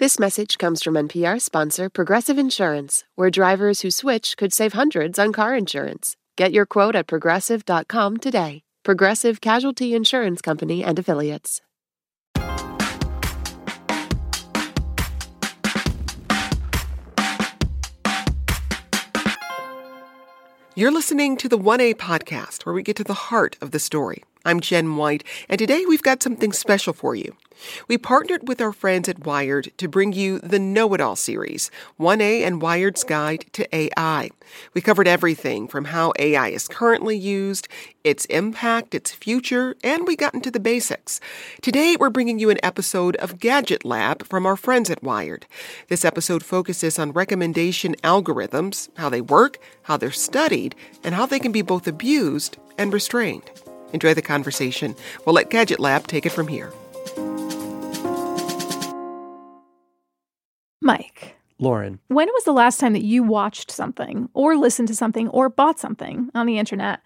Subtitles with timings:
[0.00, 5.18] This message comes from NPR sponsor Progressive Insurance, where drivers who switch could save hundreds
[5.18, 6.16] on car insurance.
[6.38, 8.62] Get your quote at progressive.com today.
[8.82, 11.60] Progressive Casualty Insurance Company and Affiliates.
[20.74, 24.24] You're listening to the 1A podcast, where we get to the heart of the story.
[24.42, 27.36] I'm Jenn White, and today we've got something special for you.
[27.88, 31.70] We partnered with our friends at Wired to bring you the Know It All series,
[32.00, 34.30] 1A and Wired's Guide to AI.
[34.72, 37.68] We covered everything from how AI is currently used,
[38.02, 41.20] its impact, its future, and we got into the basics.
[41.60, 45.44] Today we're bringing you an episode of Gadget Lab from our friends at Wired.
[45.88, 51.38] This episode focuses on recommendation algorithms, how they work, how they're studied, and how they
[51.38, 53.50] can be both abused and restrained.
[53.92, 54.94] Enjoy the conversation.
[55.24, 56.72] We'll let Gadget Lab take it from here.
[60.82, 65.28] Mike, Lauren, when was the last time that you watched something or listened to something
[65.28, 67.00] or bought something on the internet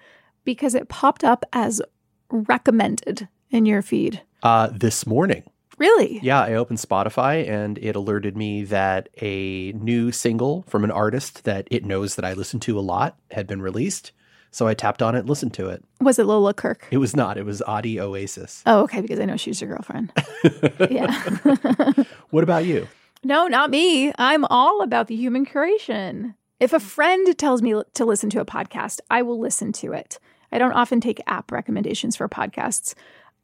[0.44, 1.82] because it popped up as
[2.30, 4.22] recommended in your feed?
[4.44, 5.42] uh, this morning.
[5.76, 6.20] Really?
[6.22, 11.42] Yeah, I opened Spotify and it alerted me that a new single from an artist
[11.44, 14.12] that it knows that I listen to a lot had been released.
[14.54, 15.84] So I tapped on it and listened to it.
[16.00, 16.84] Was it Lola Kirke?
[16.92, 18.62] It was not, it was Audi Oasis.
[18.66, 20.12] Oh, okay, because I know she's your girlfriend.
[20.90, 22.04] yeah.
[22.30, 22.86] What about you?
[23.24, 24.12] no, not me.
[24.16, 26.34] I'm all about the human curation.
[26.60, 30.20] If a friend tells me to listen to a podcast, I will listen to it.
[30.52, 32.94] I don't often take app recommendations for podcasts.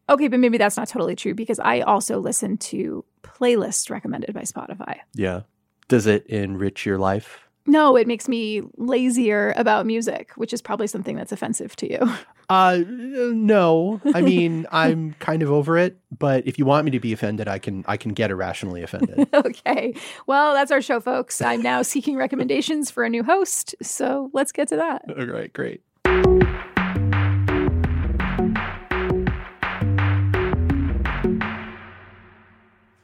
[0.08, 4.42] Okay, but maybe that's not totally true because I also listen to playlists recommended by
[4.42, 4.98] Spotify.
[5.14, 5.40] Yeah.
[5.88, 7.49] Does it enrich your life?
[7.66, 12.12] No, it makes me lazier about music, which is probably something that's offensive to you.
[12.50, 14.00] Uh, no.
[14.12, 17.46] I mean, I'm kind of over it, but if you want me to be offended,
[17.46, 19.28] I can I can get irrationally offended.
[19.34, 19.94] okay.
[20.26, 21.40] Well, that's our show, folks.
[21.40, 23.76] I'm now seeking recommendations for a new host.
[23.82, 25.04] So let's get to that.
[25.16, 25.82] All right, great.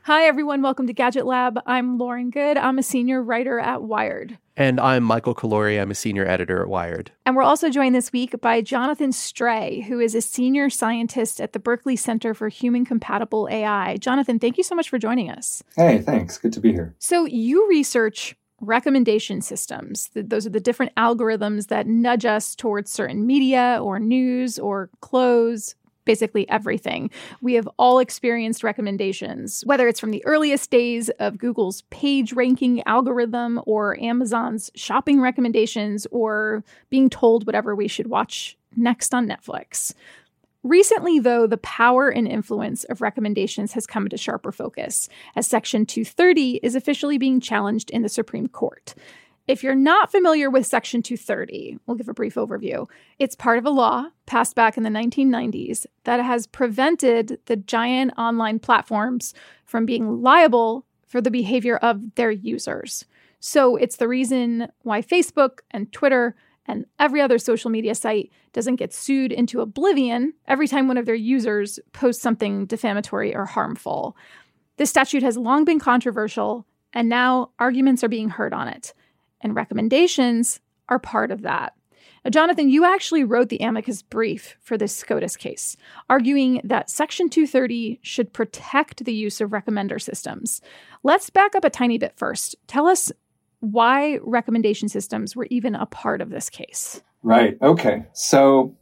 [0.03, 0.61] Hi, everyone.
[0.63, 1.61] Welcome to Gadget Lab.
[1.67, 2.57] I'm Lauren Goode.
[2.57, 4.39] I'm a senior writer at Wired.
[4.57, 5.79] And I'm Michael Calore.
[5.79, 7.11] I'm a senior editor at Wired.
[7.27, 11.53] And we're also joined this week by Jonathan Stray, who is a senior scientist at
[11.53, 13.99] the Berkeley Center for Human Compatible AI.
[13.99, 15.63] Jonathan, thank you so much for joining us.
[15.77, 16.39] Hey, thanks.
[16.39, 16.95] Good to be here.
[16.99, 20.09] So, you research recommendation systems.
[20.15, 25.75] Those are the different algorithms that nudge us towards certain media or news or clothes.
[26.07, 27.11] Basically, everything.
[27.43, 32.83] We have all experienced recommendations, whether it's from the earliest days of Google's page ranking
[32.87, 39.93] algorithm or Amazon's shopping recommendations or being told whatever we should watch next on Netflix.
[40.67, 45.87] Recently, though, the power and influence of recommendations has come into sharper focus as Section
[45.87, 48.95] 230 is officially being challenged in the Supreme Court.
[49.49, 52.89] If you're not familiar with Section 230, we'll give a brief overview.
[53.21, 58.13] It's part of a law passed back in the 1990s that has prevented the giant
[58.19, 63.05] online platforms from being liable for the behavior of their users.
[63.39, 66.35] So it's the reason why Facebook and Twitter
[66.67, 71.07] and every other social media site doesn't get sued into oblivion every time one of
[71.07, 74.17] their users posts something defamatory or harmful.
[74.77, 78.93] This statute has long been controversial, and now arguments are being heard on it.
[79.41, 81.75] And recommendations are part of that.
[82.25, 85.77] Now, Jonathan, you actually wrote the amicus brief for this SCOTUS case,
[86.11, 90.61] arguing that Section 230 should protect the use of recommender systems.
[91.05, 92.57] Let's back up a tiny bit first.
[92.67, 93.13] Tell us
[93.61, 97.01] why recommendation systems were even a part of this case.
[97.23, 97.57] Right.
[97.63, 98.05] Okay.
[98.13, 98.77] So,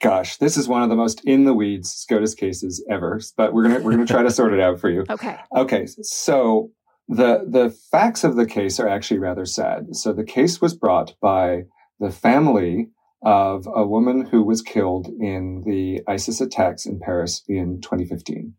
[0.00, 3.64] gosh, this is one of the most in the weeds SCOTUS cases ever, but we're
[3.64, 5.04] gonna we're gonna try to sort it out for you.
[5.10, 5.36] Okay.
[5.54, 5.86] Okay.
[5.86, 6.70] So
[7.08, 9.94] the the facts of the case are actually rather sad.
[9.96, 11.64] So the case was brought by
[12.00, 12.88] the family
[13.22, 18.54] of a woman who was killed in the ISIS attacks in Paris in 2015,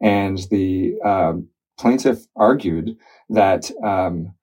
[0.00, 2.96] and the um, plaintiff argued
[3.30, 4.34] that um,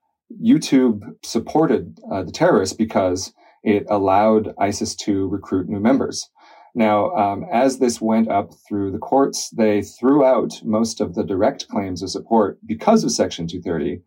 [0.43, 3.33] YouTube supported uh, the terrorists because
[3.63, 6.29] it allowed ISIS to recruit new members.
[6.75, 11.23] Now, um, as this went up through the courts, they threw out most of the
[11.23, 14.01] direct claims of support because of Section 230.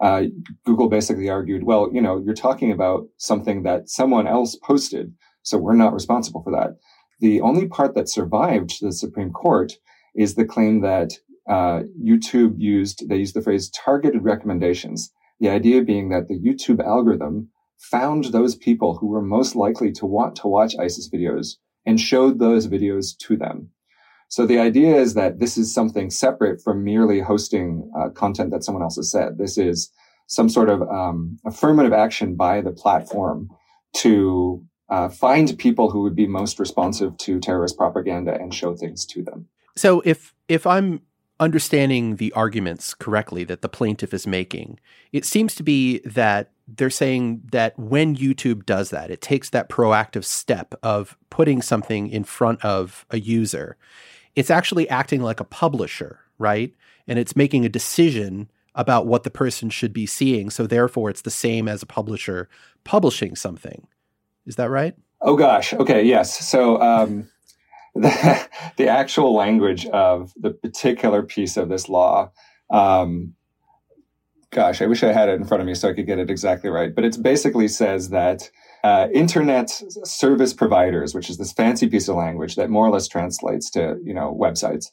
[0.00, 0.24] Uh,
[0.64, 5.56] Google basically argued, well, you know, you're talking about something that someone else posted, so
[5.56, 6.76] we're not responsible for that.
[7.20, 9.72] The only part that survived the Supreme Court
[10.14, 11.12] is the claim that
[11.48, 15.12] uh, YouTube used, they used the phrase targeted recommendations.
[15.40, 20.06] The idea being that the YouTube algorithm found those people who were most likely to
[20.06, 23.70] want to watch ISIS videos and showed those videos to them.
[24.28, 28.64] So the idea is that this is something separate from merely hosting uh, content that
[28.64, 29.38] someone else has said.
[29.38, 29.90] This is
[30.26, 33.48] some sort of um, affirmative action by the platform
[33.98, 39.06] to uh, find people who would be most responsive to terrorist propaganda and show things
[39.06, 39.46] to them.
[39.76, 41.02] So if if I'm
[41.38, 44.80] understanding the arguments correctly that the plaintiff is making,
[45.12, 49.68] it seems to be that they're saying that when YouTube does that, it takes that
[49.68, 53.76] proactive step of putting something in front of a user.
[54.34, 56.74] It's actually acting like a publisher, right?
[57.06, 60.50] And it's making a decision about what the person should be seeing.
[60.50, 62.48] So therefore, it's the same as a publisher
[62.84, 63.86] publishing something.
[64.44, 64.94] Is that right?
[65.20, 65.72] Oh gosh.
[65.72, 66.02] Okay.
[66.02, 66.46] Yes.
[66.46, 67.30] So um,
[67.94, 72.32] the, the actual language of the particular piece of this law.
[72.70, 73.34] Um,
[74.56, 76.30] gosh, I wish I had it in front of me so I could get it
[76.30, 76.94] exactly right.
[76.94, 78.50] But it basically says that
[78.82, 79.70] uh, internet
[80.04, 83.98] service providers, which is this fancy piece of language that more or less translates to
[84.02, 84.86] you know websites,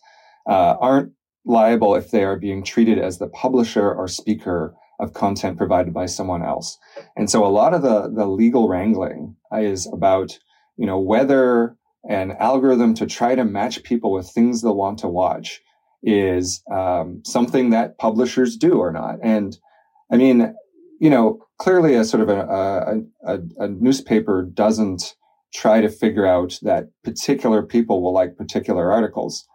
[0.50, 1.14] uh, aren't
[1.46, 6.08] liable if they are being treated as the publisher or speaker of content provided by
[6.08, 6.78] someone else.
[7.16, 10.38] And so a lot of the the legal wrangling is about
[10.76, 11.78] you know whether
[12.10, 15.62] an algorithm to try to match people with things they'll want to watch
[16.04, 19.16] is um, something that publishers do or not.
[19.24, 19.58] And
[20.12, 20.54] I mean,
[21.00, 25.16] you know, clearly a sort of a, a, a, newspaper doesn't
[25.54, 29.46] try to figure out that particular people will like particular articles,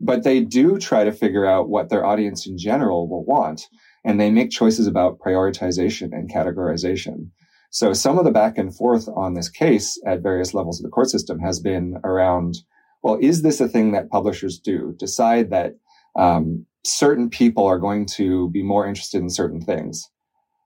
[0.00, 3.68] but they do try to figure out what their audience in general will want.
[4.04, 7.30] And they make choices about prioritization and categorization.
[7.70, 10.90] So some of the back and forth on this case at various levels of the
[10.90, 12.58] court system has been around,
[13.02, 14.94] well, is this a thing that publishers do?
[14.98, 15.74] Decide that
[16.18, 20.08] um, certain people are going to be more interested in certain things.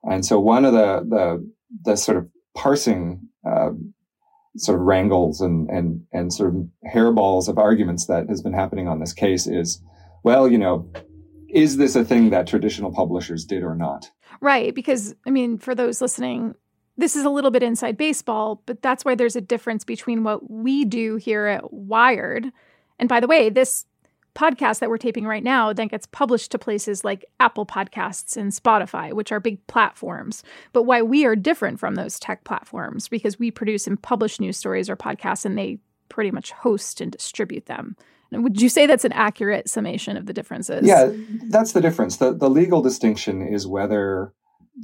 [0.02, 1.50] And so one of the, the,
[1.84, 3.70] the sort of parsing, uh,
[4.56, 8.88] sort of wrangles and, and, and sort of hairballs of arguments that has been happening
[8.88, 9.82] on this case is,
[10.24, 10.90] well, you know,
[11.48, 14.10] is this a thing that traditional publishers did or not?
[14.40, 14.74] Right.
[14.74, 16.54] Because, I mean, for those listening,
[16.96, 20.50] this is a little bit inside baseball, but that's why there's a difference between what
[20.50, 22.50] we do here at Wired.
[22.98, 23.86] And by the way, this
[24.38, 28.52] podcast that we're taping right now then gets published to places like Apple Podcasts and
[28.52, 30.44] Spotify, which are big platforms.
[30.72, 34.56] But why we are different from those tech platforms because we produce and publish news
[34.56, 37.96] stories or podcasts and they pretty much host and distribute them.
[38.30, 40.86] Would you say that's an accurate summation of the differences?
[40.86, 41.10] Yeah,
[41.48, 42.18] that's the difference.
[42.18, 44.34] The the legal distinction is whether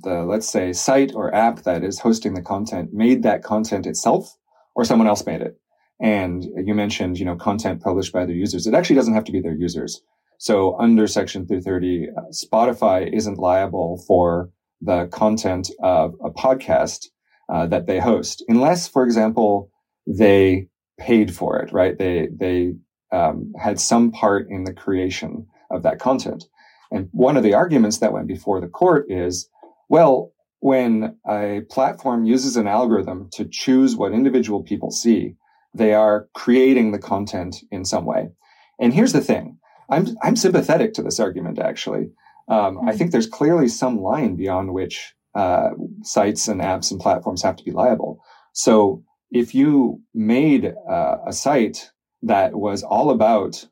[0.02, 4.34] the let's say site or app that is hosting the content made that content itself
[4.74, 5.60] or someone else made it
[6.04, 8.66] and you mentioned you know content published by their users.
[8.66, 10.02] It actually doesn't have to be their users.
[10.38, 14.50] So under section 330 uh, spotify isn't liable for
[14.82, 17.06] the content of a podcast
[17.48, 19.70] uh, that they host unless for example
[20.06, 20.68] they
[21.00, 21.96] paid for it right?
[21.98, 22.74] They they
[23.10, 26.44] um, had some part in the creation of that content.
[26.90, 29.48] And one of the arguments that went before the court is
[29.88, 35.36] well, when a platform uses an algorithm to choose what individual people see,
[35.74, 38.28] they are creating the content in some way.
[38.80, 39.58] And here's the thing
[39.90, 42.10] I'm, I'm sympathetic to this argument, actually.
[42.48, 42.98] Um, I hmm.
[42.98, 45.70] think there's clearly some line beyond which uh,
[46.02, 48.20] sites and apps and platforms have to be liable.
[48.52, 51.90] So if you made uh, a site
[52.22, 53.66] that was all about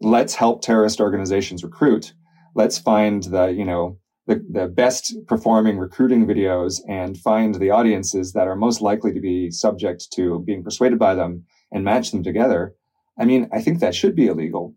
[0.00, 2.12] let's help terrorist organizations recruit,
[2.54, 8.32] let's find the, you know, the, the best performing recruiting videos and find the audiences
[8.32, 12.22] that are most likely to be subject to being persuaded by them and match them
[12.22, 12.74] together.
[13.18, 14.74] I mean, I think that should be illegal.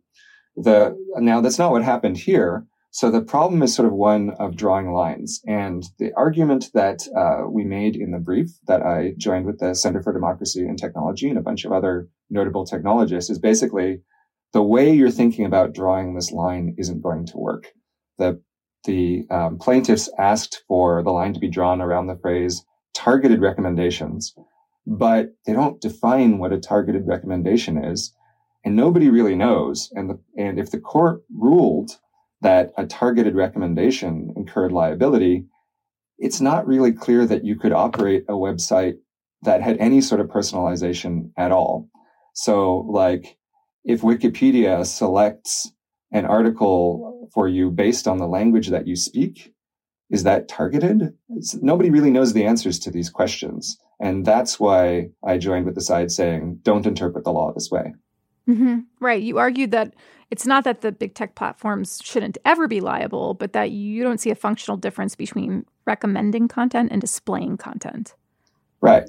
[0.56, 2.66] The, now that's not what happened here.
[2.92, 5.42] So the problem is sort of one of drawing lines.
[5.48, 9.76] And the argument that uh, we made in the brief that I joined with the
[9.76, 14.02] Center for Democracy and Technology and a bunch of other notable technologists is basically
[14.54, 17.68] the way you're thinking about drawing this line isn't going to work.
[18.18, 18.42] The
[18.86, 24.34] the um, plaintiffs asked for the line to be drawn around the phrase targeted recommendations,
[24.86, 28.14] but they don't define what a targeted recommendation is.
[28.66, 29.90] And nobody really knows.
[29.94, 31.92] And, the, and if the court ruled
[32.42, 35.46] that a targeted recommendation incurred liability,
[36.18, 38.96] it's not really clear that you could operate a website
[39.44, 41.90] that had any sort of personalization at all.
[42.34, 43.38] So, like,
[43.86, 45.72] if Wikipedia selects
[46.12, 49.54] an article for you based on the language that you speak?
[50.10, 51.14] Is that targeted?
[51.30, 53.78] It's, nobody really knows the answers to these questions.
[54.00, 57.94] And that's why I joined with the side saying, don't interpret the law this way.
[58.48, 58.80] Mm-hmm.
[59.00, 59.22] Right.
[59.22, 59.94] You argued that
[60.32, 64.20] it's not that the big tech platforms shouldn't ever be liable, but that you don't
[64.20, 68.16] see a functional difference between recommending content and displaying content.
[68.82, 69.08] Right.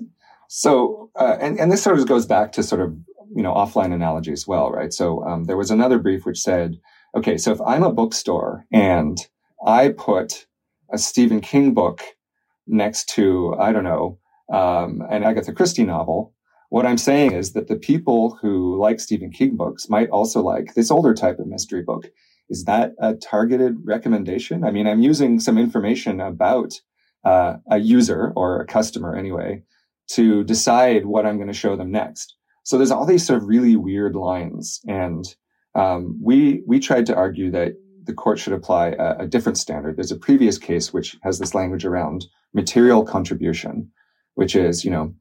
[0.48, 2.96] So, uh, and, and this sort of goes back to sort of
[3.34, 4.92] you know offline analogy as well, right?
[4.92, 6.78] So um, there was another brief which said,
[7.16, 9.18] okay, so if I'm a bookstore and
[9.66, 10.46] I put
[10.92, 12.02] a Stephen King book
[12.66, 14.18] next to I don't know
[14.52, 16.34] um, an Agatha Christie novel,
[16.70, 20.74] what I'm saying is that the people who like Stephen King books might also like
[20.74, 22.06] this older type of mystery book.
[22.48, 24.64] Is that a targeted recommendation?
[24.64, 26.80] I mean, I'm using some information about
[27.24, 29.62] uh, a user or a customer anyway
[30.12, 32.36] to decide what I'm going to show them next.
[32.70, 35.24] So there's all these sort of really weird lines, and
[35.74, 37.72] um, we we tried to argue that
[38.04, 39.96] the court should apply a, a, different standard.
[39.96, 43.90] There's a previous case which has this language around material contribution,
[44.36, 45.12] which is you know,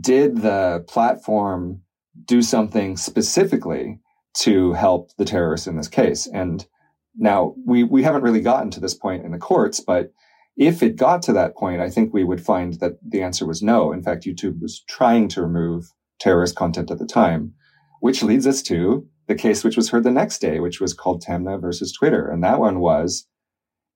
[0.00, 1.82] did the platform
[2.24, 4.00] do something specifically
[4.38, 6.26] to help the terrorists in this case?
[6.26, 6.66] And
[7.14, 10.14] now we we haven't really gotten to this point in the courts, but
[10.56, 13.60] if it got to that point, I think we would find that the answer was
[13.60, 13.92] no.
[13.92, 17.52] In fact, YouTube was trying to remove terrorist content at the time,
[18.00, 21.22] which leads us to the case which was heard the next day, which was called
[21.22, 22.28] Taamneh versus Twitter.
[22.28, 23.26] And that one was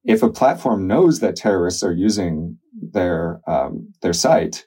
[0.05, 4.67] if a platform knows that terrorists are using their um, their site,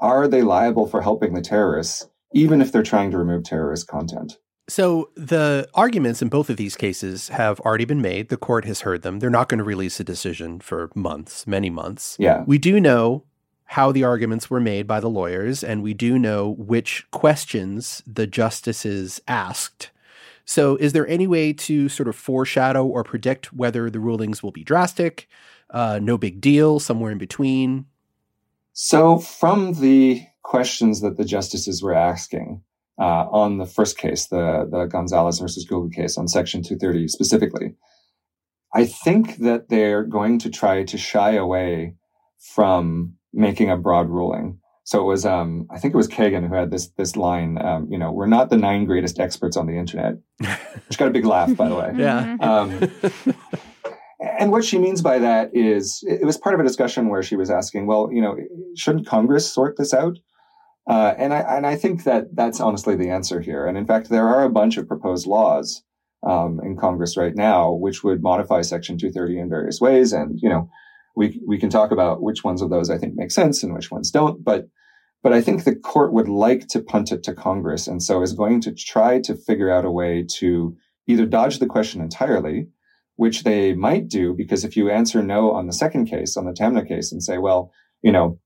[0.00, 4.38] are they liable for helping the terrorists, even if they're trying to remove terrorist content?
[4.68, 8.28] So the arguments in both of these cases have already been made.
[8.28, 9.18] The court has heard them.
[9.18, 12.16] They're not going to release a decision for months, many months.
[12.20, 12.44] Yeah.
[12.46, 13.24] We do know
[13.70, 18.26] how the arguments were made by the lawyers, and we do know which questions the
[18.26, 19.92] justices asked.
[20.44, 24.50] So, is there any way to sort of foreshadow or predict whether the rulings will
[24.50, 25.28] be drastic,
[25.70, 27.86] uh, no big deal, somewhere in between?
[28.72, 32.62] So, from the questions that the justices were asking,
[32.98, 37.76] uh, on the first case, the, the Gonzalez versus Google case on Section 230 specifically.
[38.74, 41.94] I think that they're going to try to shy away
[42.40, 44.58] from making a broad ruling.
[44.84, 47.64] So it was, um, I think it was Kagan who had this this line.
[47.64, 50.14] Um, you know, we're not the nine greatest experts on the internet,
[50.88, 51.92] which got a big laugh, by the way.
[51.96, 52.36] yeah.
[52.40, 52.90] Um,
[54.38, 57.36] and what she means by that is, it was part of a discussion where she
[57.36, 58.36] was asking, well, you know,
[58.74, 60.18] shouldn't Congress sort this out?
[60.88, 63.66] Uh, and I and I think that that's honestly the answer here.
[63.66, 65.82] And in fact, there are a bunch of proposed laws
[66.28, 70.12] um, in Congress right now which would modify Section 230 in various ways.
[70.12, 70.68] And you know,
[71.16, 73.90] we we can talk about which ones of those I think make sense and which
[73.90, 74.42] ones don't.
[74.44, 74.68] But
[75.22, 78.32] but I think the court would like to punt it to Congress, and so is
[78.32, 80.76] going to try to figure out a way to
[81.06, 82.68] either dodge the question entirely,
[83.16, 86.52] which they might do because if you answer no on the second case, on the
[86.52, 87.70] Taamneh case, and say, well,
[88.02, 88.38] you know,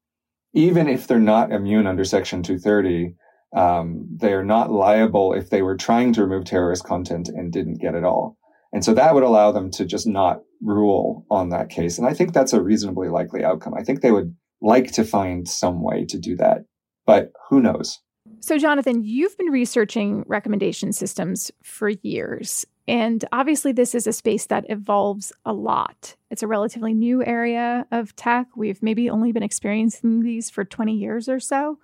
[0.53, 3.15] even if they're not immune under Section 230,
[3.57, 7.81] um, they are not liable if they were trying to remove terrorist content and didn't
[7.81, 8.37] get it all.
[8.75, 11.97] And so that would allow them to just not rule on that case.
[11.97, 13.73] And I think that's a reasonably likely outcome.
[13.75, 16.65] I think they would like to find some way to do that,
[17.07, 18.01] but who knows?
[18.41, 22.67] So, Jonathan, you've been researching recommendation systems for years.
[22.89, 26.17] And obviously, this is a space that evolves a lot.
[26.31, 28.49] It's a relatively new area of tech.
[28.57, 31.79] We've maybe only been experiencing these for 20 years or so,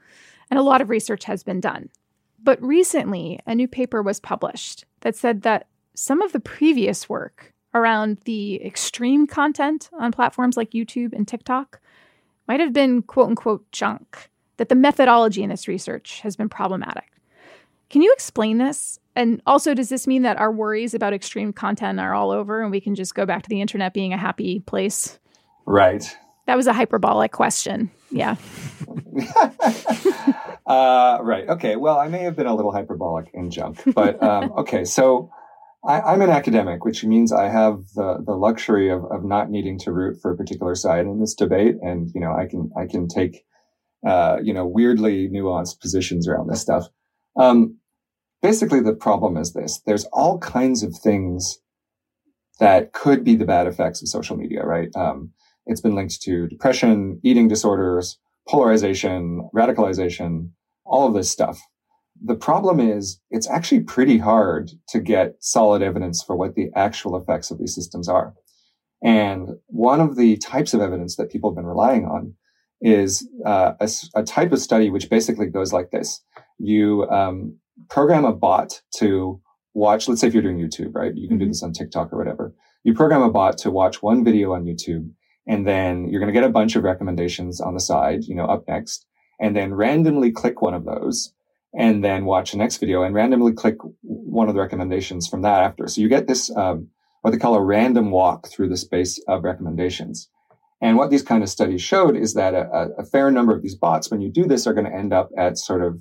[0.50, 1.88] and a lot of research has been done.
[2.42, 5.68] But recently, a new paper was published that said that
[6.00, 11.78] some of the previous work around the extreme content on platforms like YouTube and TikTok
[12.48, 17.12] might have been quote unquote junk, that the methodology in this research has been problematic.
[17.90, 18.98] Can you explain this?
[19.14, 22.70] And also, does this mean that our worries about extreme content are all over and
[22.70, 25.18] we can just go back to the internet being a happy place?
[25.66, 26.16] Right.
[26.46, 27.90] That was a hyperbolic question.
[28.10, 28.36] Yeah.
[30.66, 31.46] uh, right.
[31.46, 31.76] Okay.
[31.76, 34.84] Well, I may have been a little hyperbolic in junk, but um, okay.
[34.84, 35.30] So
[35.82, 39.78] I, am an academic, which means I have the, the luxury of, of not needing
[39.80, 41.76] to root for a particular side in this debate.
[41.80, 43.44] And, you know, I can, I can take,
[44.06, 46.88] uh, you know, weirdly nuanced positions around this stuff.
[47.36, 47.80] Um,
[48.42, 51.58] basically the problem is this there's all kinds of things
[52.58, 55.30] that could be the bad effects of social media right um,
[55.66, 58.18] it's been linked to depression eating disorders
[58.48, 60.50] polarization radicalization
[60.84, 61.60] all of this stuff
[62.22, 67.16] the problem is it's actually pretty hard to get solid evidence for what the actual
[67.16, 68.34] effects of these systems are
[69.02, 72.34] and one of the types of evidence that people have been relying on
[72.82, 76.22] is uh, a, a, type of study which basically goes like this
[76.58, 77.56] you um,
[77.88, 79.40] program a bot to
[79.74, 81.14] watch, let's say if you're doing YouTube, right?
[81.14, 81.44] You can mm-hmm.
[81.44, 82.54] do this on TikTok or whatever.
[82.84, 85.10] You program a bot to watch one video on YouTube
[85.46, 88.44] and then you're going to get a bunch of recommendations on the side, you know,
[88.44, 89.06] up next,
[89.40, 91.32] and then randomly click one of those
[91.72, 95.62] and then watch the next video and randomly click one of the recommendations from that
[95.62, 95.86] after.
[95.86, 96.88] So you get this, um,
[97.22, 100.28] what they call a random walk through the space of recommendations.
[100.82, 103.74] And what these kind of studies showed is that a, a fair number of these
[103.74, 105.98] bots, when you do this, are going to end up at sort of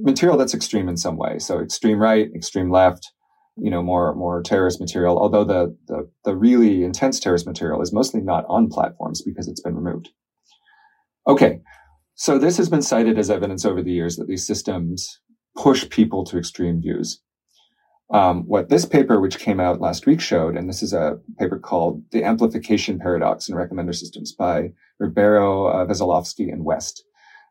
[0.00, 1.38] material that's extreme in some way.
[1.38, 3.12] So extreme right, extreme left,
[3.56, 5.18] you know, more more terrorist material.
[5.18, 9.62] Although the the, the really intense terrorist material is mostly not on platforms because it's
[9.62, 10.10] been removed.
[11.26, 11.60] Okay,
[12.20, 15.20] so this has been cited as evidence over the years that these systems
[15.56, 17.22] push people to extreme views.
[18.12, 21.58] Um, what this paper, which came out last week, showed, and this is a paper
[21.58, 27.02] called "The Amplification Paradox in Recommender Systems" by Ribeiro, uh, Veselovsky, and West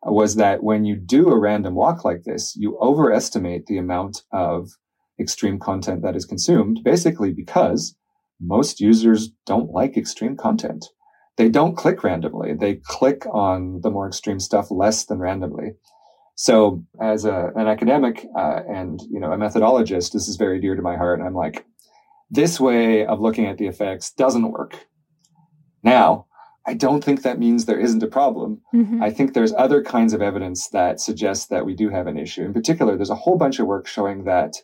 [0.03, 4.69] was that when you do a random walk like this, you overestimate the amount of
[5.19, 7.95] extreme content that is consumed, basically because
[8.39, 10.85] most users don't like extreme content.
[11.39, 12.53] They don't click randomly.
[12.53, 15.75] They click on the more extreme stuff less than randomly.
[16.35, 20.75] So as a, an academic uh, and, you know, a methodologist, this is very dear
[20.75, 21.19] to my heart.
[21.19, 21.65] And I'm like,
[22.29, 24.87] this way of looking at the effects doesn't work.
[25.81, 26.25] Now,
[26.67, 28.59] I don't think that means there isn't a problem.
[28.75, 29.01] Mm-hmm.
[29.01, 32.43] I think there's other kinds of evidence that suggests that we do have an issue.
[32.43, 34.57] In particular, there's a whole bunch of work showing that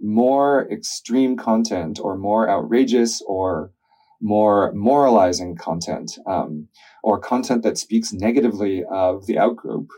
[0.00, 3.70] more extreme content or more outrageous or
[4.22, 6.68] more moralizing content um,
[7.02, 9.88] or content that speaks negatively of the outgroup,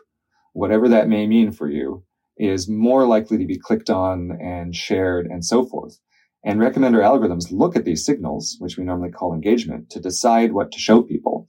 [0.54, 2.02] whatever that may mean for you,
[2.36, 6.00] is more likely to be clicked on and shared and so forth.
[6.44, 10.72] And recommender algorithms look at these signals, which we normally call engagement, to decide what
[10.72, 11.46] to show people.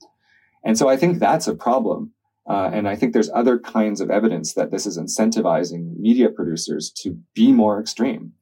[0.64, 2.12] And so I think that's a problem.
[2.48, 6.92] Uh, and I think there's other kinds of evidence that this is incentivizing media producers
[7.02, 8.32] to be more extreme.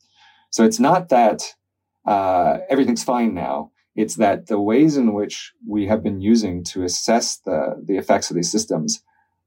[0.51, 1.43] So it's not that
[2.07, 3.71] uh, everything's fine now.
[3.95, 8.31] It's that the ways in which we have been using to assess the, the effects
[8.31, 9.03] of these systems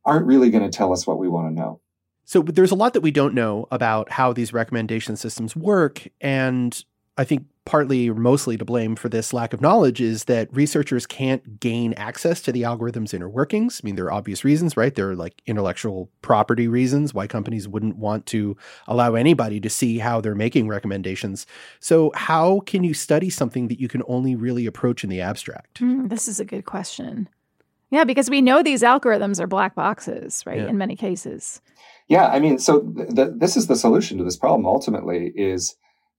[0.05, 1.81] aren't really going to tell us what we want to know.
[2.23, 6.07] So there's a lot that we don't know about how these recommendation systems work.
[6.19, 6.83] And
[7.17, 11.05] I think partly or mostly to blame for this lack of knowledge is that researchers
[11.05, 13.81] can't gain access to the algorithm's inner workings.
[13.83, 14.95] I mean, there are obvious reasons, right?
[14.95, 18.55] There are like intellectual property reasons why companies wouldn't want to
[18.87, 21.45] allow anybody to see how they're making recommendations.
[21.81, 25.81] So, how can you study something that you can only really approach in the abstract?
[25.81, 27.27] Mm, this is a good question.
[27.89, 30.59] Yeah, because we know these algorithms are black boxes, right?
[30.59, 30.67] Yeah.
[30.67, 31.61] In many cases.
[32.07, 35.75] Yeah, I mean, so th- th- this is the solution to this problem ultimately is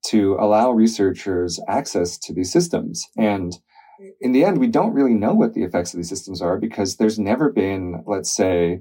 [0.07, 3.07] to allow researchers access to these systems.
[3.17, 3.59] And
[4.21, 6.97] in the end, we don't really know what the effects of these systems are because
[6.97, 8.81] there's never been, let's say,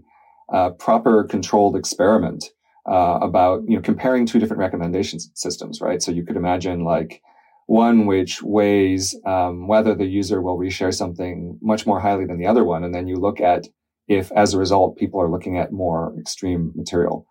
[0.50, 2.46] a proper controlled experiment
[2.88, 6.02] uh, about you know comparing two different recommendation systems, right?
[6.02, 7.22] So you could imagine like
[7.66, 12.48] one which weighs um, whether the user will reshare something much more highly than the
[12.48, 13.68] other one, and then you look at
[14.08, 17.28] if, as a result, people are looking at more extreme material.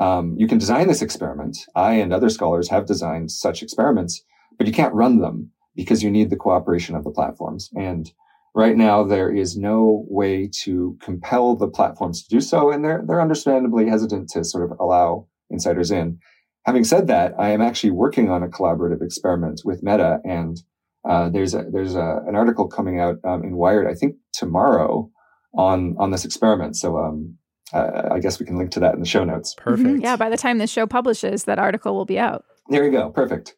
[0.00, 1.58] Um, you can design this experiment.
[1.76, 4.24] I and other scholars have designed such experiments,
[4.56, 7.70] but you can't run them because you need the cooperation of the platforms.
[7.76, 8.10] And
[8.54, 13.02] right now, there is no way to compel the platforms to do so, and they're
[13.06, 16.18] they're understandably hesitant to sort of allow insiders in.
[16.64, 20.62] Having said that, I am actually working on a collaborative experiment with Meta, and
[21.08, 25.10] uh, there's a, there's a, an article coming out um, in Wired, I think tomorrow,
[25.54, 26.76] on on this experiment.
[26.76, 27.36] So um,
[27.72, 29.54] uh, I guess we can link to that in the show notes.
[29.56, 29.88] Perfect.
[29.88, 30.00] Mm-hmm.
[30.00, 32.44] Yeah, by the time this show publishes, that article will be out.
[32.68, 33.10] There you go.
[33.10, 33.54] Perfect.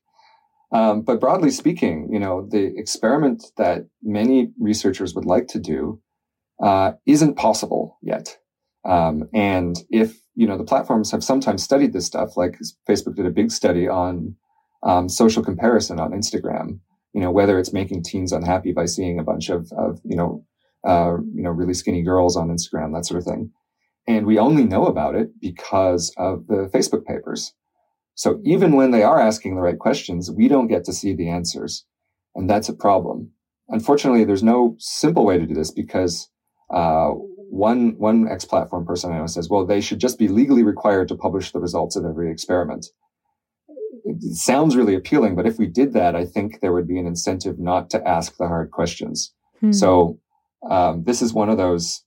[0.73, 6.01] Um, but broadly speaking, you know, the experiment that many researchers would like to do
[6.63, 8.39] uh, isn't possible yet.
[8.85, 13.27] Um, and if you know the platforms have sometimes studied this stuff, like Facebook did
[13.27, 14.35] a big study on
[14.83, 16.81] um, social comparison on Instagram.
[17.13, 20.45] You know, whether it's making teens unhappy by seeing a bunch of, of you know,
[20.87, 23.53] uh, you know, really skinny girls on Instagram, that sort of thing.
[24.07, 27.55] And we only know about it because of the Facebook papers.
[28.15, 31.29] So even when they are asking the right questions, we don't get to see the
[31.29, 31.85] answers.
[32.35, 33.31] And that's a problem.
[33.69, 36.29] Unfortunately, there's no simple way to do this because
[36.73, 37.11] uh,
[37.53, 41.09] one one X platform person I know says, well, they should just be legally required
[41.09, 42.87] to publish the results of every experiment.
[44.05, 47.07] It sounds really appealing, but if we did that, I think there would be an
[47.07, 49.33] incentive not to ask the hard questions.
[49.61, 49.73] Hmm.
[49.73, 50.19] So
[50.69, 52.05] um, this is one of those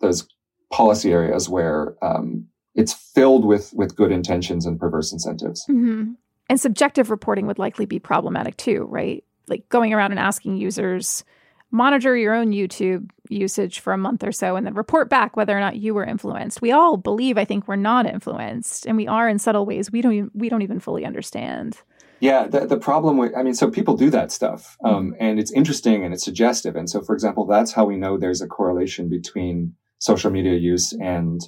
[0.00, 0.26] those
[0.74, 5.64] policy areas where um, it's filled with with good intentions and perverse incentives.
[5.70, 6.14] Mm-hmm.
[6.50, 9.22] And subjective reporting would likely be problematic too, right?
[9.46, 11.24] Like going around and asking users,
[11.70, 15.56] monitor your own YouTube usage for a month or so, and then report back whether
[15.56, 16.60] or not you were influenced.
[16.60, 20.02] We all believe, I think, we're not influenced, and we are in subtle ways we
[20.02, 21.78] don't even, we don't even fully understand.
[22.18, 25.12] Yeah, the, the problem with, I mean, so people do that stuff, um, mm-hmm.
[25.20, 26.74] and it's interesting and it's suggestive.
[26.74, 30.92] And so, for example, that's how we know there's a correlation between social media use
[31.00, 31.40] and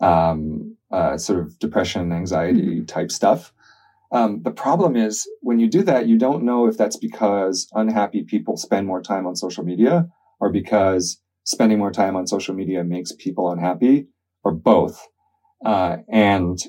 [0.00, 2.84] um, uh, sort of depression, anxiety mm-hmm.
[2.84, 3.52] type stuff.
[4.12, 8.22] Um, the problem is when you do that, you don't know if that's because unhappy
[8.22, 10.06] people spend more time on social media
[10.38, 14.06] or because spending more time on social media makes people unhappy
[14.44, 15.04] or both.
[15.66, 16.60] Uh, and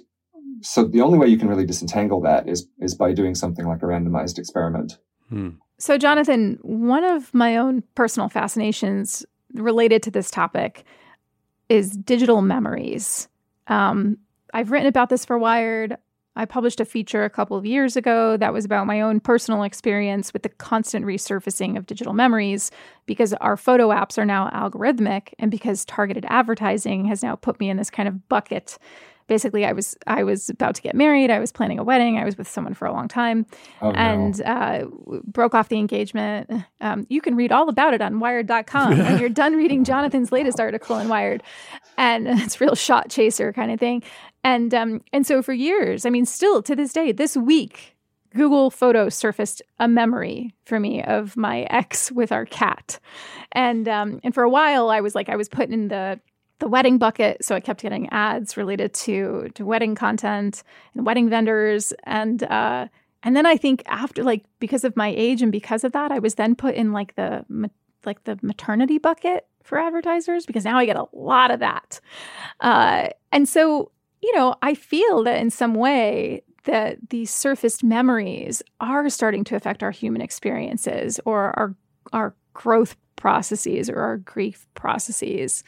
[0.62, 3.84] so the only way you can really disentangle that is is by doing something like
[3.84, 4.98] a randomized experiment.
[5.30, 5.50] Hmm.
[5.78, 10.86] So, Jonathan, one of my own personal fascinations related to this topic
[11.70, 13.28] is digital memories.
[13.68, 14.18] Um,
[14.54, 15.98] I've written about this for Wired.
[16.38, 19.64] I published a feature a couple of years ago that was about my own personal
[19.64, 22.72] experience with the constant resurfacing of digital memories
[23.06, 27.70] because our photo apps are now algorithmic and because targeted advertising has now put me
[27.70, 28.78] in this kind of bucket
[29.28, 31.32] basically I was I was about to get married.
[31.32, 32.18] I was planning a wedding.
[32.18, 33.46] I was with someone for a long time,
[33.82, 34.46] oh, and no.
[34.46, 34.86] uh,
[35.24, 36.50] broke off the engagement.
[36.82, 40.60] Um, you can read all about it on Wired.com when you're done reading Jonathan's latest
[40.60, 41.44] article in Wired,
[41.98, 44.04] and it's real shot chaser kind of thing.
[44.44, 47.92] And um, and so for years, I mean, still to this day, this week.
[48.34, 53.00] Google Photos surfaced a memory for me of my ex with our cat,
[53.54, 56.20] and um, and for a while I was like I was put in the
[56.60, 57.44] the wedding bucket.
[57.44, 60.64] So I kept getting ads related to to wedding content
[60.94, 61.94] and wedding vendors.
[62.04, 62.88] And uh,
[63.24, 66.20] and then I think after like because of my age and because of that, I
[66.20, 67.46] was then put in like the
[68.06, 72.00] like the maternity bucket for advertisers because now I get a lot of that.
[72.60, 73.92] Uh, and so
[74.22, 79.56] you know, I feel that in some way that these surfaced memories are starting to
[79.56, 81.76] affect our human experiences or our
[82.14, 85.64] our growth processes or our grief processes.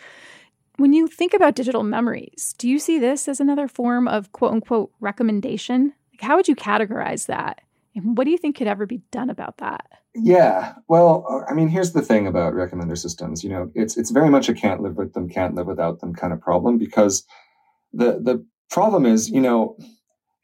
[0.78, 4.54] When you think about digital memories, do you see this as another form of quote
[4.54, 5.94] unquote recommendation?
[6.14, 7.62] Like, how would you categorize that?
[7.96, 9.88] And what do you think could ever be done about that?
[10.14, 13.44] Yeah, well, I mean, here's the thing about recommender systems.
[13.44, 16.14] You know, it's it's very much a can't live with them, can't live without them
[16.14, 17.24] kind of problem because
[17.92, 19.78] the the problem is, you know,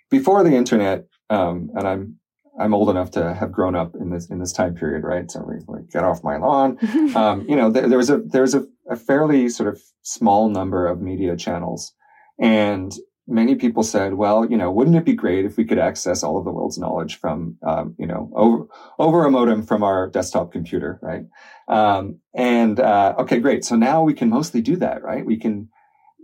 [0.09, 2.19] before the internet, um, and I'm
[2.59, 5.29] I'm old enough to have grown up in this in this time period, right?
[5.29, 6.77] So we, we get off my lawn.
[7.15, 10.49] um, you know, there, there was a there was a, a, fairly sort of small
[10.49, 11.93] number of media channels,
[12.39, 12.93] and
[13.27, 16.37] many people said, well, you know, wouldn't it be great if we could access all
[16.37, 18.65] of the world's knowledge from, um, you know, over
[18.99, 21.23] over a modem from our desktop computer, right?
[21.67, 23.63] Um, and uh, okay, great.
[23.63, 25.25] So now we can mostly do that, right?
[25.25, 25.69] We can,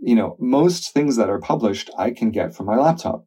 [0.02, 3.24] you know, most things that are published, I can get from my laptop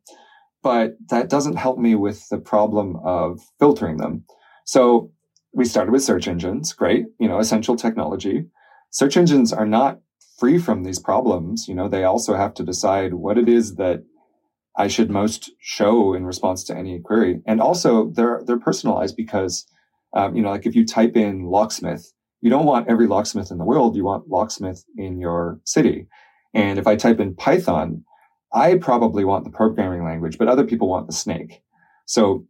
[0.64, 4.24] but that doesn't help me with the problem of filtering them.
[4.66, 5.12] So
[5.54, 8.46] we started with search engines, great, you know, essential technology.
[8.94, 10.00] Search engines are not
[10.38, 11.68] free from these problems.
[11.68, 14.04] You know, they also have to decide what it is that
[14.78, 17.42] I should most show in response to any query.
[17.48, 19.66] And also they're, they're personalized because,
[20.14, 23.58] um, you know, like if you type in locksmith, you don't want every locksmith in
[23.58, 23.96] the world.
[23.96, 26.08] You want locksmith in your city.
[26.54, 28.04] And if I type in Python,
[28.54, 31.64] I probably want the programming language, but other people want the snake.
[32.06, 32.46] So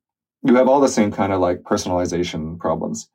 [0.45, 3.09] you have all the same kind of like personalization problems.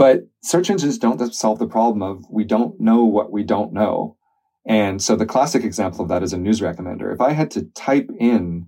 [0.00, 4.16] But search engines don't solve the problem of we don't know what we don't know.
[4.66, 7.12] And so the classic example of that is a news recommender.
[7.12, 8.66] If I had to type in,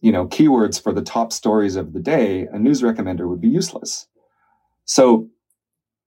[0.00, 3.48] you know, keywords for the top stories of the day, a news recommender would be
[3.48, 4.06] useless.
[4.86, 5.28] So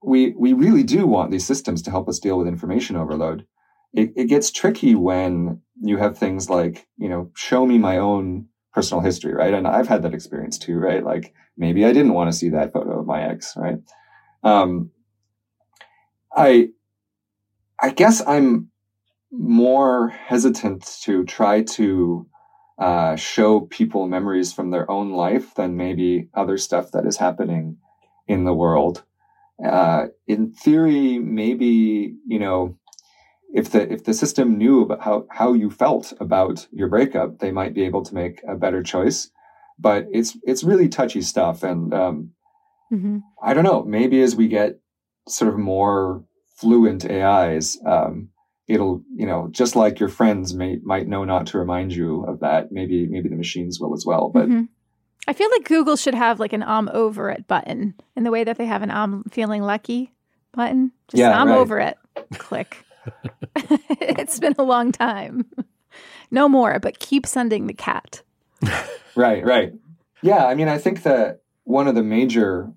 [0.02, 3.46] we, we really do want these systems to help us deal with information overload
[3.92, 8.46] it, it gets tricky when you have things like, you know, show me my own
[8.72, 9.54] personal history, right?
[9.54, 11.04] And I've had that experience too, right?
[11.04, 13.78] Like maybe I didn't want to see that photo of my ex, right?
[14.42, 14.90] Um,
[16.34, 16.68] I,
[17.80, 18.70] I guess I'm
[19.30, 22.26] more hesitant to try to
[22.78, 27.78] uh, show people memories from their own life than maybe other stuff that is happening
[28.26, 29.02] in the world.
[29.64, 32.78] Uh, in theory, maybe you know
[33.52, 37.50] if the if the system knew about how, how you felt about your breakup, they
[37.50, 39.30] might be able to make a better choice.
[39.78, 42.30] But it's it's really touchy stuff, and um,
[42.92, 43.18] mm-hmm.
[43.42, 43.84] I don't know.
[43.84, 44.80] Maybe as we get
[45.28, 46.24] sort of more
[46.56, 48.30] fluent AIs, um,
[48.66, 52.40] it'll you know just like your friends may might know not to remind you of
[52.40, 52.70] that.
[52.72, 54.30] Maybe maybe the machines will as well.
[54.32, 54.64] But mm-hmm.
[55.26, 58.44] I feel like Google should have like an "I'm over it" button in the way
[58.44, 60.12] that they have an "I'm feeling lucky"
[60.52, 60.92] button.
[61.08, 61.58] Just yeah, I'm right.
[61.58, 61.98] over it.
[62.34, 62.84] Click.
[63.56, 65.46] it's been a long time.
[66.30, 68.22] No more, but keep sending the cat.
[69.16, 69.72] right, right.
[70.22, 72.72] Yeah, I mean, I think that one of the major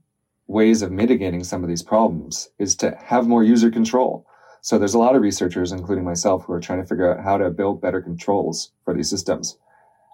[0.52, 4.26] ways of mitigating some of these problems is to have more user control.
[4.62, 7.38] So there's a lot of researchers, including myself, who are trying to figure out how
[7.38, 9.58] to build better controls for these systems.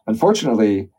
[0.06, 0.90] Unfortunately,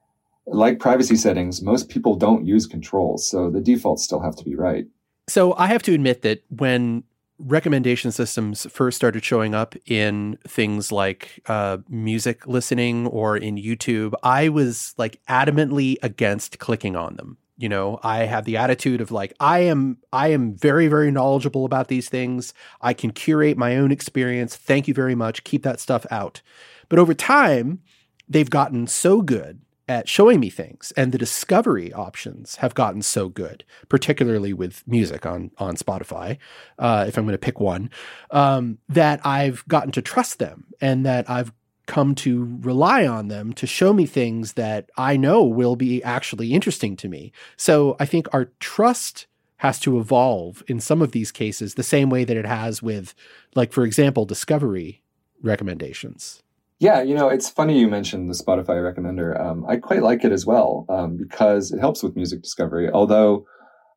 [0.46, 4.54] like privacy settings, most people don't use controls, so the defaults still have to be
[4.54, 4.86] right.
[5.28, 7.04] So I have to admit that when
[7.38, 14.12] recommendation systems first started showing up in things like uh, music listening or in YouTube,
[14.22, 17.38] I was like adamantly against clicking on them.
[17.58, 21.64] You know, I have the attitude of like I am I am very very knowledgeable
[21.64, 22.54] about these things.
[22.80, 24.54] I can curate my own experience.
[24.56, 25.42] Thank you very much.
[25.42, 26.40] Keep that stuff out.
[26.88, 27.80] But over time,
[28.28, 33.28] they've gotten so good at showing me things and the discovery options have gotten so
[33.28, 36.36] good particularly with music on on spotify
[36.78, 37.90] uh, if i'm going to pick one
[38.30, 41.52] um, that i've gotten to trust them and that i've
[41.88, 46.52] come to rely on them to show me things that i know will be actually
[46.52, 51.32] interesting to me so i think our trust has to evolve in some of these
[51.32, 53.14] cases the same way that it has with
[53.56, 55.02] like for example discovery
[55.42, 56.42] recommendations
[56.80, 59.38] yeah, you know, it's funny you mentioned the Spotify recommender.
[59.38, 62.88] Um, I quite like it as well um, because it helps with music discovery.
[62.88, 63.46] Although,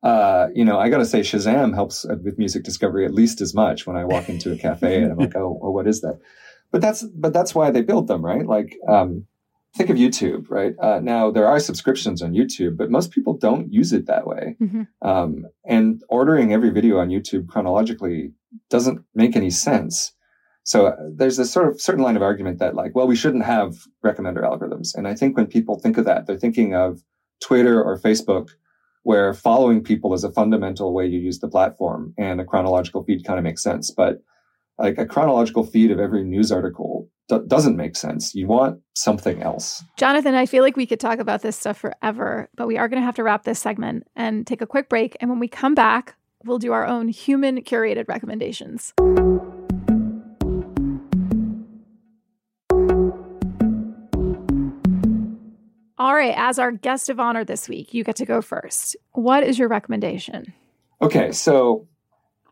[0.02, 3.54] uh, you know, I got to say, Shazam helps with music discovery at least as
[3.54, 6.18] much when I walk into a cafe and I'm like, oh, well, what is that?
[6.72, 8.46] But that's but that's why they built them, right?
[8.46, 9.26] Like, um,
[9.76, 10.74] think of YouTube, right?
[10.80, 14.56] Uh, now there are subscriptions on YouTube, but most people don't use it that way.
[14.60, 14.82] Mm-hmm.
[15.06, 18.32] Um, and ordering every video on YouTube chronologically
[18.70, 20.12] doesn't make any sense.
[20.64, 23.44] So uh, there's a sort of certain line of argument that like, well, we shouldn't
[23.44, 24.94] have recommender algorithms.
[24.94, 27.02] And I think when people think of that, they're thinking of
[27.40, 28.50] Twitter or Facebook,
[29.02, 33.24] where following people is a fundamental way you use the platform and a chronological feed
[33.24, 33.90] kind of makes sense.
[33.90, 34.22] But
[34.78, 38.34] like a chronological feed of every news article d- doesn't make sense.
[38.34, 39.82] You want something else.
[39.96, 43.00] Jonathan, I feel like we could talk about this stuff forever, but we are going
[43.00, 45.16] to have to wrap this segment and take a quick break.
[45.20, 48.92] And when we come back, we'll do our own human curated recommendations.
[55.98, 58.96] All right, as our guest of honor this week, you get to go first.
[59.12, 60.52] What is your recommendation?
[61.00, 61.86] Okay, so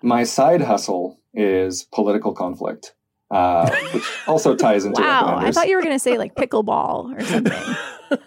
[0.02, 2.94] my side hustle is political conflict,
[3.30, 5.00] uh, which also ties into.
[5.02, 7.76] wow, I thought you were going to say like pickleball or something.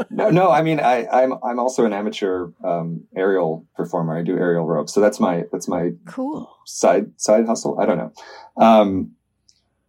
[0.10, 0.50] no, no.
[0.50, 4.16] I mean, I, am I'm, I'm also an amateur um, aerial performer.
[4.16, 7.78] I do aerial ropes, so that's my that's my cool side side hustle.
[7.80, 8.12] I don't know,
[8.56, 9.12] um,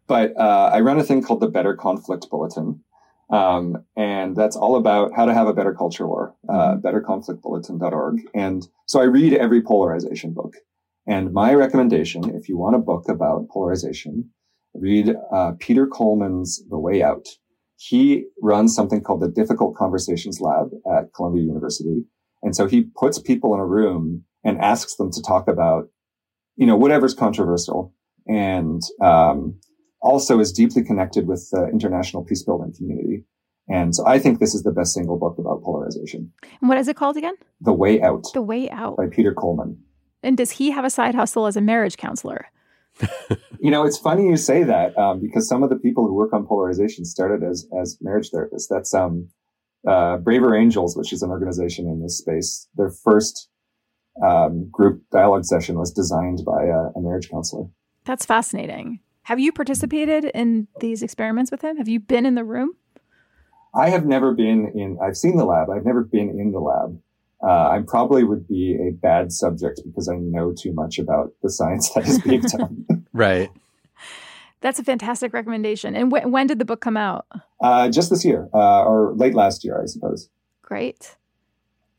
[0.07, 2.83] but uh, I run a thing called the Better Conflict Bulletin,
[3.29, 6.85] um, and that's all about how to have a better culture war, uh, mm-hmm.
[6.85, 8.21] betterconflictbulletin.org.
[8.33, 10.55] And so I read every polarization book.
[11.05, 14.29] And my recommendation, if you want a book about polarization,
[14.73, 17.27] read uh, Peter Coleman's The Way Out.
[17.77, 22.03] He runs something called the Difficult Conversations Lab at Columbia University.
[22.41, 25.89] And so he puts people in a room and asks them to talk about,
[26.55, 27.93] you know, whatever's controversial.
[28.27, 29.59] And um,
[30.01, 33.25] also is deeply connected with the international peace building community.
[33.69, 36.31] And so I think this is the best single book about polarization.
[36.61, 37.35] And what is it called again?
[37.61, 38.25] The Way Out.
[38.33, 38.97] The Way Out.
[38.97, 39.77] By Peter Coleman.
[40.23, 42.47] And does he have a side hustle as a marriage counselor?
[43.59, 46.31] you know, it's funny you say that um, because some of the people who work
[46.33, 48.67] on polarization started as as marriage therapists.
[48.69, 49.29] That's um,
[49.87, 52.67] uh, Braver Angels, which is an organization in this space.
[52.75, 53.49] Their first
[54.23, 57.65] um, group dialogue session was designed by a, a marriage counselor.
[58.05, 58.99] That's fascinating.
[59.23, 61.77] Have you participated in these experiments with him?
[61.77, 62.75] Have you been in the room?
[63.73, 65.69] I have never been in, I've seen the lab.
[65.69, 66.99] I've never been in the lab.
[67.45, 71.49] Uh, I probably would be a bad subject because I know too much about the
[71.49, 73.05] science that is being done.
[73.13, 73.49] right.
[74.61, 75.93] That's a fantastic recommendation.
[75.95, 77.25] And wh- when did the book come out?
[77.61, 80.29] Uh, just this year, uh, or late last year, I suppose.
[80.61, 81.17] Great.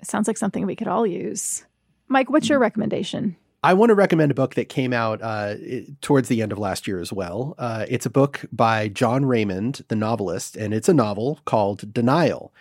[0.01, 1.67] It sounds like something we could all use.
[2.09, 3.37] Mike, what's your recommendation?
[3.63, 5.55] I want to recommend a book that came out uh,
[6.03, 7.55] towards the end of last year as well.
[7.59, 12.53] Uh, it's a book by Jon Raymond, the novelist, and it's a novel called Denial.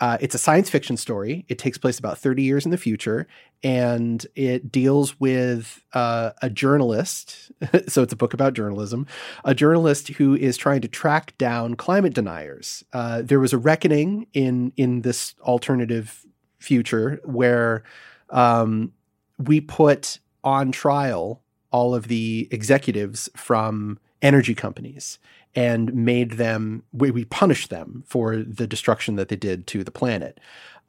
[0.00, 1.44] Uh, it's a science fiction story.
[1.48, 3.26] It takes place about 30 years in the future,
[3.62, 7.50] and it deals with uh, a journalist.
[7.88, 9.06] so it's a book about journalism,
[9.44, 12.84] a journalist who is trying to track down climate deniers.
[12.92, 16.24] Uh, there was a reckoning in in this alternative
[16.58, 17.82] future where
[18.30, 18.92] um,
[19.38, 25.18] we put on trial all of the executives from energy companies
[25.58, 29.90] and made them we, we punished them for the destruction that they did to the
[29.90, 30.38] planet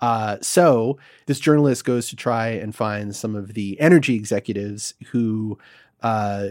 [0.01, 5.57] uh, so this journalist goes to try and find some of the energy executives who
[6.01, 6.49] uh,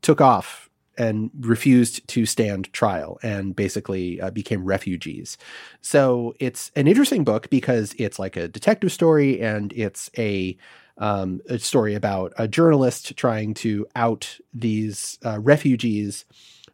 [0.00, 5.36] took off and refused to stand trial and basically uh, became refugees.
[5.82, 10.56] So it's an interesting book because it's like a detective story and it's a
[10.98, 16.24] um, a story about a journalist trying to out these uh, refugees,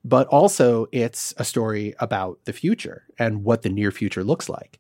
[0.05, 4.79] but also it's a story about the future and what the near future looks like.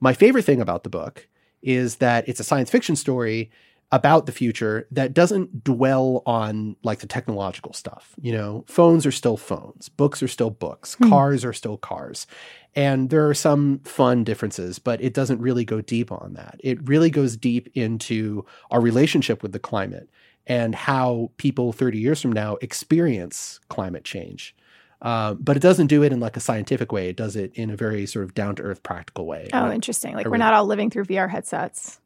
[0.00, 1.28] My favorite thing about the book
[1.62, 3.50] is that it's a science fiction story
[3.92, 8.14] about the future that doesn't dwell on like the technological stuff.
[8.20, 11.08] You know, phones are still phones, books are still books, mm.
[11.08, 12.26] cars are still cars.
[12.74, 16.60] And there are some fun differences, but it doesn't really go deep on that.
[16.64, 20.10] It really goes deep into our relationship with the climate
[20.46, 24.54] and how people 30 years from now experience climate change.
[25.02, 27.08] Uh, but it doesn't do it in like a scientific way.
[27.08, 29.48] It does it in a very sort of down to earth, practical way.
[29.52, 30.14] Oh, interesting.
[30.14, 32.00] Like I we're not all living through VR headsets,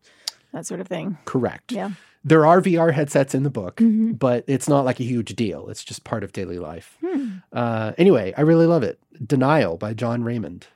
[0.53, 1.17] that sort of thing.
[1.25, 1.73] correct.
[1.73, 1.91] Yeah.
[2.23, 4.19] There are VR headsets in the book, Mhm.
[4.19, 5.69] but it's not like a huge deal.
[5.71, 6.99] It's just part of daily life.
[7.01, 7.29] Hmm.
[7.53, 8.99] Uh, anyway, I really love it.
[9.27, 10.67] Denial by Jon Raymond.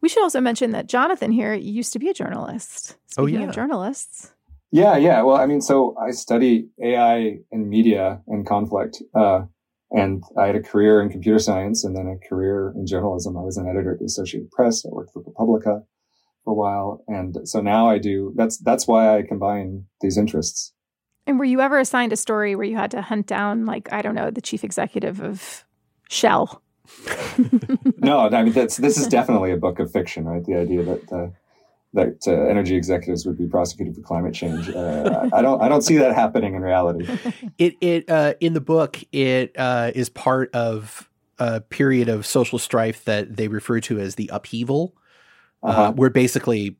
[0.00, 2.96] We should also mention that Jonathan here used to be a journalist.
[3.18, 3.48] Oh, Speaking yeah.
[3.48, 4.32] of journalists.
[4.72, 5.20] Yeah, yeah.
[5.22, 9.02] Well, I mean, so I study AI and media and conflict.
[9.14, 9.42] Uh,
[9.92, 13.36] and I had a career in computer science and then a career in journalism.
[13.36, 14.84] I was an editor at the Associated Press.
[14.84, 15.84] I worked for ProPublica
[16.44, 17.04] for a while.
[17.08, 20.72] And so now I do, that's, that's why I combine these interests.
[21.26, 24.02] And were you ever assigned a story where you had to hunt down, like, I
[24.02, 25.64] don't know, the chief executive of
[26.08, 26.62] Shell?
[27.98, 30.42] No, I mean, that's, this is definitely a book of fiction, right?
[30.42, 31.26] The idea that, uh,
[31.92, 34.68] that uh, energy executives would be prosecuted for climate change.
[34.68, 37.06] Uh, I don't, I don't see that happening in reality.
[37.58, 42.58] It it uh, in the book it uh, is part of a period of social
[42.58, 44.94] strife that they refer to as the upheaval,
[45.62, 45.92] uh Uh-huh.
[45.92, 46.76] where basically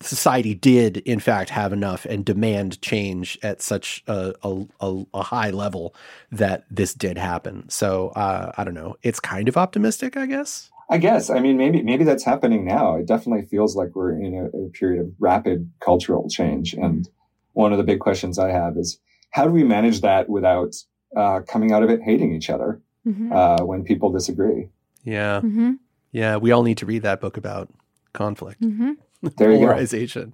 [0.00, 5.22] society did in fact have enough and demand change at such a, a, a, a
[5.22, 5.94] high level
[6.32, 7.68] that this did happen.
[7.68, 8.96] So uh, I don't know.
[9.02, 10.70] It's kind of optimistic, I guess.
[10.92, 11.30] I guess.
[11.30, 12.96] I mean, maybe maybe that's happening now.
[12.96, 16.74] It definitely feels like we're in a, a period of rapid cultural change.
[16.74, 17.08] And
[17.52, 18.98] one of the big questions I have is
[19.30, 20.74] how do we manage that without
[21.16, 23.32] uh, coming out of it hating each other Mhm.
[23.32, 24.68] uh, when people disagree?
[25.04, 25.78] Yeah, Mhm.
[26.12, 26.36] yeah.
[26.36, 27.68] We all need to read that book about
[28.12, 28.96] conflict, Mhm.
[29.36, 29.66] There you go.
[29.66, 30.32] polarization.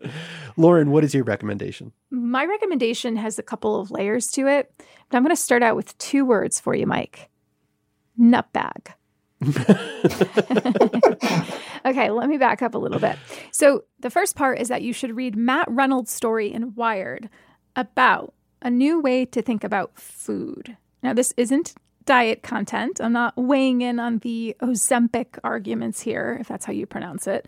[0.57, 1.93] Lauren, what is your recommendation?
[2.11, 4.73] My recommendation has a couple of layers to it,
[5.11, 7.29] but I'm going to start out with two words for you, Mike
[8.19, 8.89] nutbag.
[11.85, 13.17] okay, let me back up a little bit.
[13.51, 17.29] So, the first part is that you should read Matt Reynolds' story in Wired
[17.75, 20.77] about a new way to think about food.
[21.03, 21.75] Now, this isn't
[22.07, 23.01] diet content.
[23.01, 27.47] I'm not weighing in on the Ozempic arguments here, if that's how you pronounce it.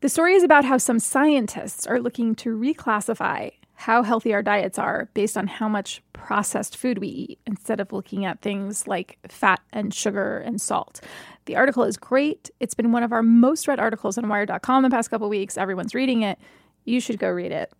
[0.00, 4.78] The story is about how some scientists are looking to reclassify how healthy our diets
[4.78, 9.18] are based on how much processed food we eat instead of looking at things like
[9.28, 11.00] fat and sugar and salt.
[11.46, 12.48] The article is great.
[12.60, 15.58] It's been one of our most read articles on wired.com the past couple weeks.
[15.58, 16.38] Everyone's reading it.
[16.84, 17.72] You should go read it.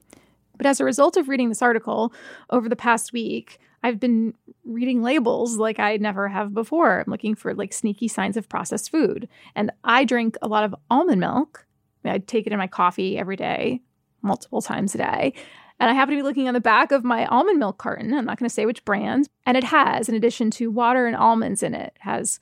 [0.57, 2.13] But as a result of reading this article
[2.51, 4.35] over the past week, I've been
[4.65, 6.99] reading labels like I never have before.
[6.99, 9.29] I'm looking for like sneaky signs of processed food.
[9.55, 11.65] And I drink a lot of almond milk.
[12.05, 13.83] I take it in my coffee every day,
[14.21, 15.35] multiple times a day.
[15.83, 18.15] And I happen to be looking on the back of my almond milk carton.
[18.15, 19.29] I'm not going to say which brand.
[19.45, 22.39] And it has, in addition to water and almonds in it, has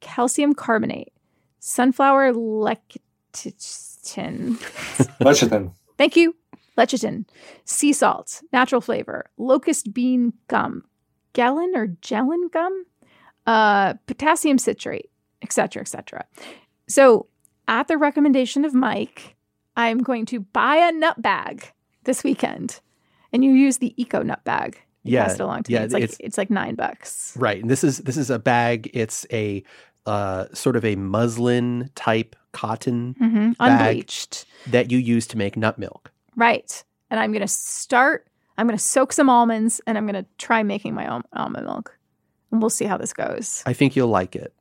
[0.00, 1.12] calcium carbonate,
[1.58, 2.86] sunflower lecithin.
[5.20, 5.72] Lecithin.
[5.98, 6.34] Thank you.
[6.78, 7.26] Lecithin,
[7.66, 10.82] sea salt, natural flavor, locust bean gum,
[11.34, 12.86] gallon or gellan gum,
[13.46, 15.10] uh, potassium citrate,
[15.42, 16.24] etc., etc.
[16.88, 17.26] So,
[17.66, 19.36] at the recommendation of Mike,
[19.76, 21.74] I'm going to buy a nut bag
[22.08, 22.80] this weekend,
[23.32, 24.80] and you use the Eco Nut bag.
[25.04, 25.84] You Yeah, passed it along to yeah, me.
[25.84, 27.34] It's like it's- it's, like nine bucks.
[27.36, 27.60] Right.
[27.62, 28.90] And this is this is a bag.
[28.94, 29.62] It's a
[30.06, 33.56] uh, sort of a muslin type cotton hmm Bag.
[33.60, 36.10] Unbleached, that you use to make nut milk.
[36.34, 36.82] right?
[37.10, 38.26] And I'm going to start.
[38.56, 41.66] I'm going to soak some almonds, and I'm going to try making my own almond
[41.66, 41.96] milk,
[42.50, 43.62] and we'll see how this goes.
[43.66, 44.52] I think you'll like it.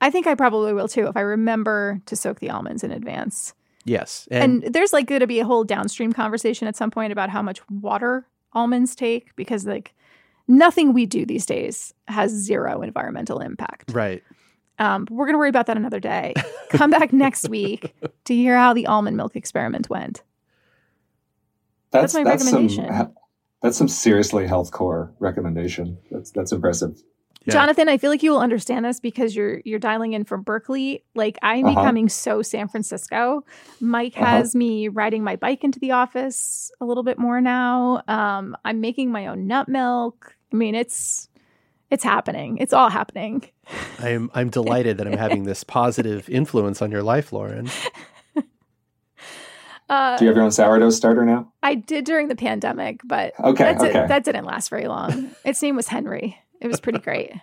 [0.00, 3.54] I think I probably will too if I remember to soak the almonds in advance.
[3.84, 4.28] Yes.
[4.30, 7.30] And, And, there's like going to be a whole downstream conversation at some point about
[7.30, 9.94] how much water almonds take because like
[10.48, 13.92] nothing we do these days has zero environmental impact.
[13.92, 14.22] right.
[14.78, 16.34] Um, we're going to worry about that another day.
[16.70, 17.94] Come back next week
[18.24, 20.22] to hear how the almond milk experiment went.
[21.92, 22.88] That's my recommendation.
[22.92, 23.14] Some,
[23.62, 25.98] that's some seriously health core recommendation.
[26.10, 27.00] That's that's impressive.
[27.46, 27.52] Yeah.
[27.52, 31.04] Jonathan, I feel like you will understand this because you're you're dialing in from Berkeley.
[31.14, 31.74] Like I'm Uh-huh.
[31.80, 33.44] becoming so San Francisco.
[33.80, 34.24] Mike Uh-huh.
[34.24, 38.02] has me riding my bike into the office a little bit more now.
[38.08, 40.34] Um, I'm making my own nut milk.
[40.52, 41.28] I mean, it's
[41.90, 42.56] it's happening.
[42.58, 43.44] It's all happening.
[43.98, 47.68] I'm I'm delighted that I'm having this positive influence on your life, Lauren.
[49.86, 51.52] Uh, Do you have your own sourdough starter now?
[51.62, 54.04] I did during the pandemic, but Okay, that's okay.
[54.04, 55.30] It, that didn't last very long.
[55.44, 56.38] Its name was Henry.
[56.64, 57.32] It was pretty great.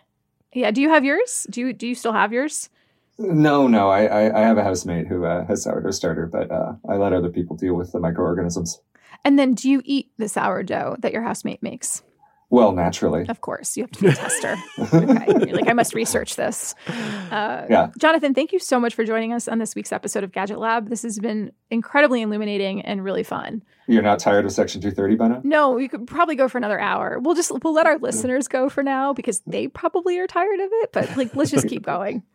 [0.53, 0.69] Yeah.
[0.71, 1.47] Do you have yours?
[1.49, 2.69] Do you do you still have yours?
[3.17, 3.89] No, no.
[3.89, 7.13] I I, I have a housemate who uh, has sourdough starter, but uh, I let
[7.13, 8.81] other people deal with the microorganisms.
[9.23, 12.03] And then do you eat the sourdough that your housemate makes?
[12.51, 13.25] Well, naturally.
[13.29, 14.55] Of course, you have to be a tester.
[14.77, 15.25] okay.
[15.47, 16.75] You're like, I must research this.
[16.87, 17.91] Uh, Yeah.
[17.97, 20.89] Jonathan, thank you so much for joining us on this week's episode of Gadget Lab.
[20.89, 23.63] This has been incredibly illuminating and really fun.
[23.87, 25.41] You're not tired of Section 230 by now?
[25.45, 27.19] No, we could probably go for another hour.
[27.19, 30.69] We'll just we'll let our listeners go for now because they probably are tired of
[30.71, 30.91] it.
[30.91, 32.21] But like, let's just keep going.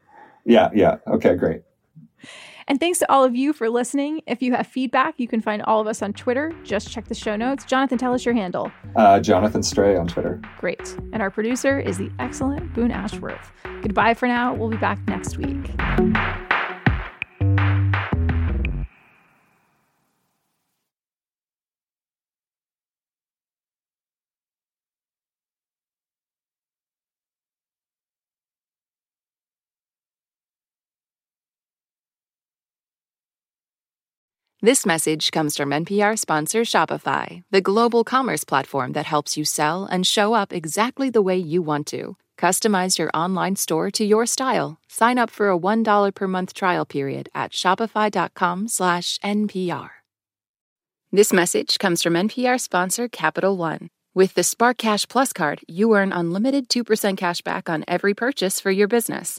[0.48, 0.98] Yeah, yeah.
[1.08, 1.62] Okay, great.
[2.68, 4.22] And thanks to all of you for listening.
[4.26, 6.52] If you have feedback, you can find all of us on Twitter.
[6.64, 7.64] Just check the show notes.
[7.64, 8.72] Jonathan, tell us your handle.
[8.96, 10.40] Uh, Jonathan Stray on Twitter.
[10.58, 10.96] Great.
[11.12, 13.52] And our producer is the excellent Boone Ashworth.
[13.82, 14.54] Goodbye for now.
[14.54, 15.70] We'll be back next week.
[34.62, 39.84] This message comes from NPR sponsor Shopify, the global commerce platform that helps you sell
[39.84, 42.16] and show up exactly the way you want to.
[42.38, 44.78] Customize your online store to your style.
[44.88, 49.90] Sign up for a $1 per month trial period at shopify.com/npr.
[51.12, 53.88] This message comes from NPR sponsor Capital One.
[54.14, 58.58] With the Spark Cash Plus card, you earn unlimited 2% cash back on every purchase
[58.58, 59.38] for your business.